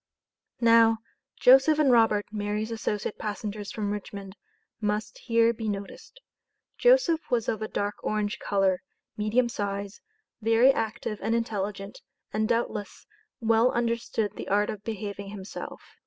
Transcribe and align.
Now, 0.61 0.97
Joseph 1.39 1.77
and 1.77 1.91
Robert 1.91 2.25
(Mary's 2.31 2.71
associate 2.71 3.19
passengers 3.19 3.71
from 3.71 3.91
Richmond) 3.91 4.35
must 4.79 5.19
here 5.19 5.53
be 5.53 5.69
noticed. 5.69 6.19
Joseph 6.79 7.29
was 7.29 7.47
of 7.47 7.61
a 7.61 7.67
dark 7.67 7.97
orange 8.01 8.39
color, 8.39 8.81
medium 9.15 9.47
size, 9.47 10.01
very 10.41 10.73
active 10.73 11.19
and 11.21 11.35
intelligent, 11.35 12.01
and 12.33 12.49
doubtless, 12.49 13.05
well 13.41 13.69
understood 13.73 14.35
the 14.35 14.47
art 14.49 14.71
of 14.71 14.83
behaving 14.83 15.29
himself. 15.29 15.83